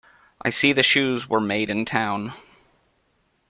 I 0.41 0.49
see 0.49 0.73
the 0.73 0.81
shoes 0.81 1.29
were 1.29 1.39
made 1.39 1.69
in 1.69 1.85
town. 1.85 2.33